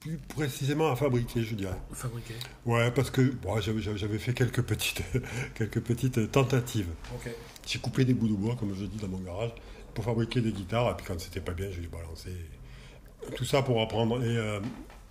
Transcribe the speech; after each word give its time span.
Plus 0.00 0.16
précisément 0.18 0.90
à 0.92 0.96
fabriquer, 0.96 1.42
je 1.42 1.54
dirais. 1.56 1.76
Fabriquer 1.92 2.34
Ouais, 2.66 2.90
parce 2.92 3.10
que 3.10 3.20
bon, 3.22 3.60
j'avais 3.60 4.18
fait 4.18 4.32
quelques 4.32 4.62
petites, 4.62 5.02
quelques 5.54 5.80
petites 5.80 6.30
tentatives. 6.30 6.88
J'ai 7.66 7.78
coupé 7.80 8.04
des 8.04 8.14
bouts 8.14 8.28
de 8.28 8.34
bois, 8.34 8.54
comme 8.56 8.74
je 8.74 8.84
dis, 8.84 8.96
dans 8.98 9.08
mon 9.08 9.18
garage, 9.18 9.50
pour 9.94 10.04
fabriquer 10.04 10.40
des 10.40 10.52
guitares. 10.52 10.90
Et 10.92 10.96
puis 10.96 11.06
quand 11.06 11.18
c'était 11.20 11.40
pas 11.40 11.52
bien, 11.52 11.70
je 11.72 11.80
les 11.80 11.88
balançais. 11.88 12.36
Tout 13.36 13.44
ça 13.44 13.62
pour 13.62 13.82
apprendre. 13.82 14.22
Et 14.24 14.36
euh, 14.36 14.60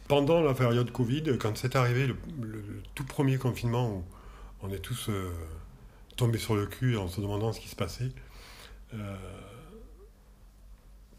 pendant 0.07 0.39
la 0.41 0.53
période 0.53 0.89
Covid, 0.91 1.37
quand 1.37 1.57
c'est 1.57 1.75
arrivé, 1.75 2.07
le, 2.07 2.15
le- 2.41 2.51
le 2.61 2.81
tout 2.95 3.03
premier 3.03 3.37
confinement, 3.37 3.89
où 3.89 4.03
on 4.61 4.71
est 4.71 4.79
tous 4.79 5.09
euh, 5.09 5.29
tombés 6.15 6.39
sur 6.39 6.55
le 6.55 6.65
cul 6.65 6.95
en 6.95 7.09
se 7.09 7.19
demandant 7.19 7.51
ce 7.51 7.59
qui 7.59 7.67
se 7.67 7.75
passait. 7.75 8.09
Euh, 8.93 9.15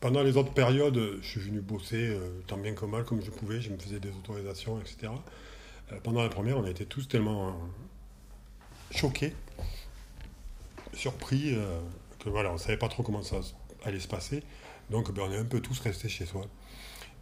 pendant 0.00 0.22
les 0.22 0.36
autres 0.36 0.52
périodes, 0.52 1.18
je 1.20 1.26
suis 1.26 1.40
venu 1.40 1.60
bosser 1.60 2.08
euh, 2.08 2.40
tant 2.46 2.56
bien 2.56 2.74
que 2.74 2.84
mal 2.84 3.04
comme 3.04 3.22
je 3.22 3.30
pouvais. 3.30 3.60
Je 3.60 3.70
me 3.70 3.78
faisais 3.78 4.00
des 4.00 4.10
autorisations, 4.10 4.80
etc. 4.80 5.12
Euh, 5.92 5.98
pendant 6.02 6.22
la 6.22 6.28
première, 6.28 6.58
on 6.58 6.64
a 6.64 6.70
été 6.70 6.86
tous 6.86 7.08
tellement 7.08 7.58
choqués, 8.90 9.34
surpris, 10.94 11.56
que 12.20 12.30
voilà, 12.30 12.50
on 12.50 12.54
ne 12.54 12.58
savait 12.58 12.78
pas 12.78 12.88
trop 12.88 13.02
comment 13.02 13.22
ça 13.22 13.40
allait 13.84 14.00
se 14.00 14.08
passer. 14.08 14.42
Donc 14.90 15.12
ben, 15.12 15.24
on 15.28 15.32
est 15.32 15.36
un 15.36 15.44
peu 15.44 15.60
tous 15.60 15.78
restés 15.80 16.08
chez 16.08 16.26
soi. 16.26 16.46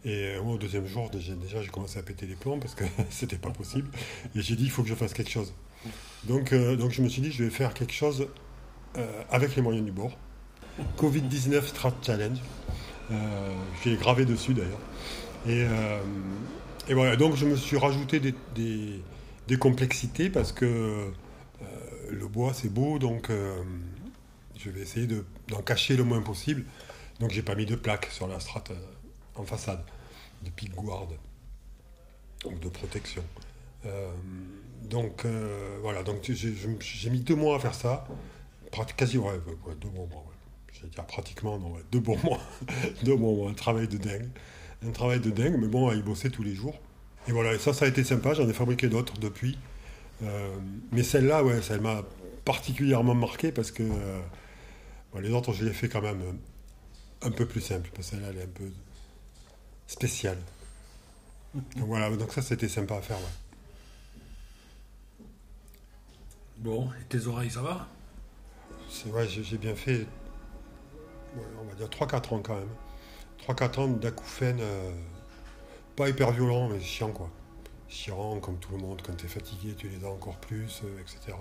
Et 0.05 0.39
moi, 0.39 0.53
au 0.53 0.57
deuxième 0.57 0.85
jour, 0.85 1.09
déjà, 1.09 1.61
j'ai 1.61 1.69
commencé 1.69 1.99
à 1.99 2.03
péter 2.03 2.25
les 2.25 2.35
plombs 2.35 2.59
parce 2.59 2.75
que 2.75 2.85
c'était 3.09 3.37
pas 3.37 3.51
possible. 3.51 3.89
Et 4.35 4.41
j'ai 4.41 4.55
dit, 4.55 4.63
il 4.63 4.71
faut 4.71 4.83
que 4.83 4.89
je 4.89 4.95
fasse 4.95 5.13
quelque 5.13 5.31
chose. 5.31 5.53
Donc, 6.23 6.53
donc 6.53 6.91
je 6.91 7.01
me 7.01 7.09
suis 7.09 7.21
dit, 7.21 7.31
je 7.31 7.43
vais 7.43 7.49
faire 7.49 7.73
quelque 7.73 7.93
chose 7.93 8.27
avec 9.29 9.55
les 9.55 9.61
moyens 9.61 9.85
du 9.85 9.91
bord. 9.91 10.17
Covid-19 10.97 11.65
Strat 11.65 11.93
Challenge. 12.01 12.37
Euh, 13.11 13.53
j'ai 13.83 13.95
gravé 13.95 14.25
dessus 14.25 14.53
d'ailleurs. 14.53 14.79
Et, 15.45 15.63
euh, 15.63 16.01
voilà, 16.91 17.15
donc 17.15 17.35
je 17.35 17.45
me 17.45 17.55
suis 17.55 17.77
rajouté 17.77 18.19
des, 18.19 19.57
complexités 19.59 20.29
parce 20.29 20.51
que 20.51 20.65
euh, 20.65 21.09
le 22.09 22.27
bois 22.27 22.53
c'est 22.53 22.69
beau, 22.69 22.99
donc 22.99 23.29
euh, 23.29 23.63
je 24.57 24.69
vais 24.69 24.81
essayer 24.81 25.07
de- 25.07 25.25
d'en 25.47 25.61
cacher 25.61 25.95
le 25.95 26.03
moins 26.03 26.21
possible. 26.21 26.65
Donc 27.19 27.31
j'ai 27.31 27.41
pas 27.41 27.55
mis 27.55 27.65
de 27.65 27.75
plaques 27.75 28.09
sur 28.11 28.27
la 28.27 28.39
strate 28.39 28.71
en 29.35 29.43
façade, 29.43 29.83
de 30.43 30.49
pickguard, 30.49 31.07
donc 32.43 32.59
de 32.59 32.69
protection. 32.69 33.23
Donc 34.83 35.25
voilà, 35.81 36.03
donc 36.03 36.29
j'ai 36.29 37.09
mis 37.09 37.21
deux 37.21 37.35
mois 37.35 37.55
à 37.55 37.59
faire 37.59 37.73
ça, 37.73 38.05
quasi 38.97 39.17
ouais, 39.17 39.31
ouais, 39.65 39.75
deux 39.81 39.89
mois. 39.89 40.05
ouais. 40.05 40.37
Je 40.77 40.83
vais 40.83 40.89
dire 40.89 41.05
pratiquement, 41.05 41.57
non, 41.57 41.73
ouais, 41.73 41.81
deux 41.91 41.99
bons 41.99 42.17
mois, 42.23 42.39
deux 43.03 43.15
bons 43.15 43.35
mois, 43.35 43.49
un 43.49 43.55
travail 43.55 43.87
de 43.87 43.97
dingue, 43.97 44.29
un 44.85 44.91
travail 44.91 45.19
de 45.19 45.31
dingue, 45.31 45.57
mais 45.57 45.67
bon, 45.67 45.87
à 45.89 45.95
y 45.95 46.01
bosser 46.01 46.29
tous 46.29 46.43
les 46.43 46.53
jours. 46.53 46.79
Et 47.27 47.31
voilà, 47.31 47.53
et 47.53 47.59
ça, 47.59 47.73
ça 47.73 47.85
a 47.85 47.87
été 47.87 48.03
sympa. 48.03 48.33
J'en 48.33 48.47
ai 48.47 48.53
fabriqué 48.53 48.87
d'autres 48.87 49.17
depuis. 49.17 49.57
Euh, 50.23 50.55
mais 50.91 51.03
celle-là, 51.03 51.43
ouais, 51.43 51.61
ça 51.61 51.77
m'a 51.79 52.03
particulièrement 52.45 53.15
marqué 53.15 53.51
parce 53.51 53.71
que 53.71 53.83
euh, 53.83 54.19
bon, 55.13 55.19
les 55.19 55.31
autres, 55.31 55.51
je 55.51 55.65
les 55.65 55.71
ai 55.71 55.73
fait 55.73 55.89
quand 55.89 56.01
même 56.01 56.21
un 57.21 57.31
peu 57.31 57.45
plus 57.45 57.61
simple. 57.61 57.89
Parce 57.93 58.09
que 58.09 58.15
celle-là, 58.15 58.29
elle 58.31 58.37
est 58.37 58.43
un 58.43 58.53
peu 58.53 58.71
spéciale. 59.87 60.37
Donc 61.53 61.87
voilà, 61.87 62.15
donc 62.15 62.31
ça, 62.31 62.41
c'était 62.41 62.67
sympa 62.67 62.95
à 62.97 63.01
faire. 63.01 63.17
ouais. 63.17 63.23
Bon, 66.57 66.89
et 66.99 67.03
tes 67.05 67.27
oreilles, 67.27 67.51
ça 67.51 67.61
va? 67.61 67.87
C'est 68.89 69.09
ouais, 69.09 69.27
j'ai 69.27 69.57
bien 69.57 69.75
fait, 69.75 70.07
on 71.61 71.65
va 71.65 71.75
dire 71.75 71.87
3-4 71.87 72.35
ans 72.35 72.41
quand 72.41 72.55
même. 72.55 72.69
3-4 73.47 73.79
ans 73.79 73.87
d'acouphènes, 73.87 74.59
euh, 74.61 74.91
pas 75.95 76.09
hyper 76.09 76.31
violents, 76.31 76.69
mais 76.69 76.79
chiant 76.79 77.11
quoi. 77.11 77.29
Chiant 77.89 78.39
comme 78.39 78.57
tout 78.57 78.71
le 78.71 78.77
monde, 78.77 79.01
quand 79.05 79.15
tu 79.15 79.25
es 79.25 79.29
fatigué, 79.29 79.73
tu 79.75 79.87
les 79.87 80.05
as 80.05 80.09
encore 80.09 80.37
plus, 80.37 80.81
euh, 80.83 81.01
etc. 81.01 81.37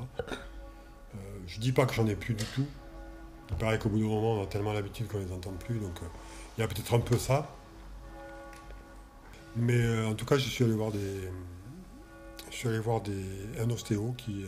Euh, 1.15 1.19
je 1.47 1.61
dis 1.61 1.73
pas 1.73 1.87
que 1.87 1.95
j'en 1.95 2.07
ai 2.07 2.17
plus 2.17 2.35
du 2.35 2.45
tout. 2.45 2.67
Il 3.51 3.57
paraît 3.57 3.79
qu'au 3.79 3.89
bout 3.89 3.99
d'un 3.99 4.07
moment, 4.07 4.35
on 4.35 4.43
a 4.43 4.47
tellement 4.47 4.73
l'habitude 4.73 5.09
qu'on 5.09 5.19
les 5.19 5.33
entend 5.33 5.53
plus, 5.53 5.79
donc 5.79 6.03
euh, 6.03 6.07
il 6.57 6.61
y 6.61 6.65
a 6.65 6.69
peut-être 6.69 6.95
un 6.95 7.01
peu 7.01 7.17
ça. 7.17 7.49
Mais 9.57 10.05
en 10.05 10.15
tout 10.15 10.27
cas, 10.27 10.37
je 10.37 10.49
suis 10.49 10.65
allé 10.65 10.75
voir 10.75 10.93
des, 10.93 11.31
je 12.51 12.57
suis 12.57 12.69
allé 12.69 12.79
voir 12.79 13.01
des, 13.01 13.25
un 13.59 13.71
ostéo 13.71 14.15
qui, 14.19 14.45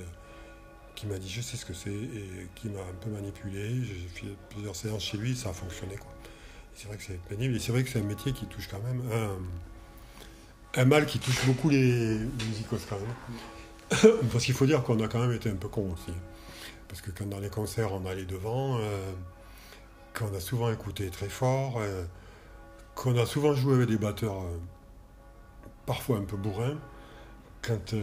qui 0.99 1.07
m'a 1.07 1.19
dit 1.19 1.29
je 1.29 1.41
sais 1.41 1.57
ce 1.57 1.65
que 1.65 1.75
c'est 1.75 1.93
et 1.93 2.49
qui 2.57 2.69
m'a 2.69 2.81
un 2.81 2.95
peu 3.01 3.09
manipulé. 3.09 3.85
J'ai 3.85 4.09
fait 4.09 4.27
plusieurs 4.51 4.75
séances 4.75 5.05
chez 5.05 5.17
lui, 5.17 5.37
ça 5.37 5.51
a 5.51 5.53
fonctionné. 5.53 5.97
C'est 6.75 6.89
vrai 6.89 6.97
que 6.97 7.05
c'est 7.05 7.21
pénible 7.29 7.55
et 7.55 7.61
c'est 7.61 7.71
vrai 7.71 7.85
que 7.85 7.91
c'est 7.91 8.01
un 8.01 8.05
métier 8.05 8.33
qui 8.33 8.47
touche 8.47 8.67
quand 8.69 8.83
même 8.83 9.03
un, 10.75 10.85
mal 10.85 11.07
qui 11.07 11.21
touche 11.21 11.47
beaucoup 11.47 11.71
les, 11.71 12.19
musicos 12.49 12.85
quand 12.89 12.99
même. 12.99 14.19
Parce 14.33 14.45
qu'il 14.45 14.55
faut 14.55 14.67
dire 14.67 14.83
qu'on 14.83 15.01
a 15.01 15.07
quand 15.07 15.21
même 15.21 15.33
été 15.33 15.49
un 15.49 15.55
peu 15.55 15.69
cons 15.69 15.93
aussi. 15.93 16.13
Parce 16.89 17.01
que 17.01 17.13
quand 17.13 17.27
dans 17.27 17.39
les 17.39 17.51
concerts 17.51 17.93
on 17.93 18.05
allait 18.05 18.25
devant, 18.25 18.79
euh, 18.79 19.13
qu'on 20.19 20.35
a 20.35 20.41
souvent 20.41 20.73
écouté 20.73 21.11
très 21.11 21.29
fort, 21.29 21.79
euh, 21.79 22.05
qu'on 22.97 23.17
a 23.17 23.25
souvent 23.25 23.55
joué 23.55 23.75
avec 23.75 23.89
des 23.89 23.99
batteurs 23.99 24.43
euh, 24.43 24.59
parfois 25.87 26.19
un 26.19 26.25
peu 26.25 26.37
bourrins, 26.37 26.77
quand 27.63 27.95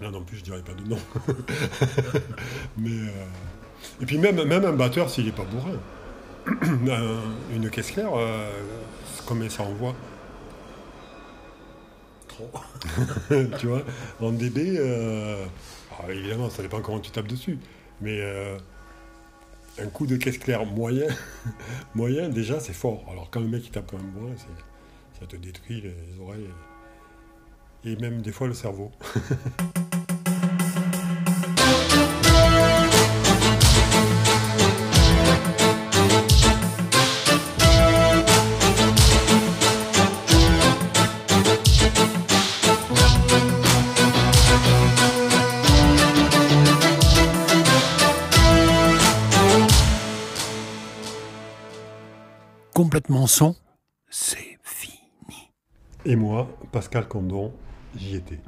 Là 0.00 0.10
non 0.10 0.22
plus, 0.24 0.38
je 0.38 0.42
dirais 0.44 0.62
pas 0.62 0.72
de 0.74 0.88
nom. 0.88 0.98
Mais 2.76 2.90
euh, 2.90 3.24
et 4.00 4.06
puis 4.06 4.18
même, 4.18 4.42
même 4.44 4.64
un 4.64 4.72
batteur, 4.72 5.08
s'il 5.10 5.26
n'est 5.26 5.32
pas 5.32 5.44
bourrin, 5.44 5.78
un- 6.90 7.54
une 7.54 7.70
caisse 7.70 7.90
claire, 7.92 8.10
euh, 8.16 8.50
combien 9.26 9.48
ça 9.48 9.62
envoie 9.62 9.94
Trop. 12.28 12.50
Tu 13.58 13.66
vois, 13.66 13.82
en 14.20 14.32
DB, 14.32 14.76
euh, 14.78 15.44
alors 15.98 16.10
évidemment, 16.10 16.50
ça 16.50 16.62
dépend 16.62 16.80
comment 16.80 16.98
tu 17.00 17.10
tapes 17.10 17.28
dessus. 17.28 17.58
Mais 18.00 18.18
euh, 18.22 18.56
un 19.78 19.86
coup 19.86 20.06
de 20.06 20.16
caisse 20.16 20.38
claire 20.38 20.64
moyen, 20.66 21.06
moyen 21.94 22.28
déjà, 22.28 22.58
c'est 22.58 22.72
fort. 22.72 23.04
Alors 23.12 23.30
quand 23.30 23.40
le 23.40 23.46
mec 23.48 23.64
il 23.66 23.70
tape 23.70 23.88
comme 23.90 24.00
un 24.00 24.04
bourrin, 24.20 24.34
ça 25.20 25.26
te 25.26 25.36
détruit 25.36 25.80
les 25.82 25.94
oreilles 26.20 26.48
et 27.84 27.94
même 27.96 28.22
des 28.22 28.32
fois 28.32 28.46
le 28.48 28.54
cerveau. 28.54 28.90
Complètement 52.82 53.28
son, 53.28 53.54
c'est 54.10 54.58
fini. 54.64 55.52
Et 56.04 56.16
moi, 56.16 56.48
Pascal 56.72 57.06
Condon, 57.06 57.54
j'y 57.94 58.16
étais. 58.16 58.40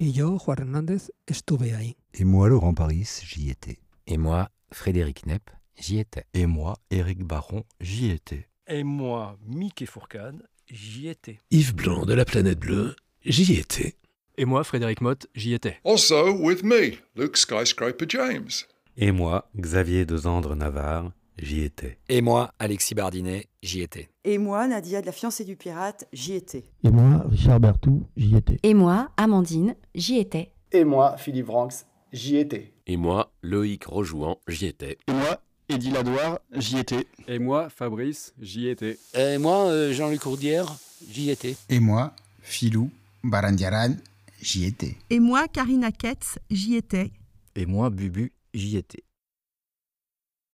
Y 0.00 0.10
yo, 0.10 0.40
Juan 0.40 0.58
Hernández, 0.58 1.12
estuve 1.28 1.72
ahí. 1.72 1.94
Et 2.12 2.24
moi, 2.24 2.48
Laurent 2.48 2.74
Paris, 2.74 3.08
j'y 3.22 3.48
étais. 3.48 3.78
Et 4.08 4.18
moi, 4.18 4.48
Frédéric 4.72 5.24
Nepp, 5.26 5.50
j'y 5.78 6.00
étais. 6.00 6.24
Et 6.34 6.46
moi, 6.46 6.74
Éric 6.90 7.22
Baron, 7.22 7.62
j'y 7.80 8.10
étais. 8.10 8.48
Et 8.66 8.82
moi, 8.82 9.38
Mickey 9.46 9.86
Fourcade, 9.86 10.42
j'y 10.68 11.06
étais. 11.06 11.38
Yves 11.52 11.76
Blanc 11.76 12.06
de 12.06 12.14
la 12.14 12.24
planète 12.24 12.58
bleue, 12.58 12.96
j'y 13.24 13.54
étais. 13.54 13.94
Et 14.36 14.46
moi, 14.46 14.64
Frédéric 14.64 15.00
Motte, 15.00 15.28
j'y 15.36 15.54
étais. 15.54 15.78
Also 15.84 16.32
with 16.32 16.64
me, 16.64 16.96
Luke 17.14 17.36
Skyscraper 17.36 18.06
James. 18.08 18.50
Et 18.96 19.12
moi, 19.12 19.48
Xavier 19.56 20.04
de 20.04 20.16
Zandre 20.16 20.56
Navarre, 20.56 21.12
j'y 21.38 21.62
étais. 21.62 21.98
Et 22.08 22.20
moi, 22.20 22.52
Alexis 22.58 22.94
Bardinet, 22.94 23.46
j'y 23.62 23.82
étais. 23.82 24.08
Et 24.24 24.38
moi, 24.38 24.66
Nadia 24.66 25.00
de 25.00 25.06
la 25.06 25.12
fiancée 25.12 25.44
du 25.44 25.56
pirate, 25.56 26.06
j'y 26.12 26.34
étais. 26.34 26.64
Et 26.84 26.90
moi, 26.90 27.24
Richard 27.28 27.60
Bertou, 27.60 28.06
j'y 28.16 28.36
étais. 28.36 28.58
Et 28.62 28.74
moi, 28.74 29.10
Amandine, 29.16 29.74
j'y 29.94 30.18
étais. 30.18 30.52
Et 30.72 30.84
moi, 30.84 31.16
Philippe 31.16 31.46
Branks, 31.46 31.74
j'y 32.12 32.36
étais. 32.36 32.72
Et 32.86 32.96
moi, 32.96 33.32
Loïc 33.42 33.84
Rojouan, 33.84 34.38
j'y 34.48 34.66
étais. 34.66 34.98
Et 35.08 35.12
moi, 35.12 35.40
Eddie 35.68 35.90
Ladoire, 35.90 36.38
j'y 36.52 36.78
étais. 36.78 37.06
Et 37.26 37.38
moi, 37.38 37.68
Fabrice, 37.68 38.34
j'y 38.40 38.68
étais. 38.68 38.98
Et 39.14 39.38
moi, 39.38 39.66
euh, 39.66 39.92
Jean-Luc 39.92 40.20
Courdière, 40.20 40.76
j'y 41.10 41.30
étais. 41.30 41.56
Et 41.68 41.80
moi, 41.80 42.14
Philou 42.40 42.90
Barandiaran, 43.24 43.96
j'y 44.40 44.66
étais. 44.66 44.96
Et 45.10 45.18
moi, 45.18 45.48
Karina 45.48 45.90
Ketz, 45.90 46.38
j'y 46.50 46.76
étais. 46.76 47.10
Et 47.56 47.66
moi, 47.66 47.90
Bubu, 47.90 48.32
j'y 48.54 48.76
étais. 48.76 49.02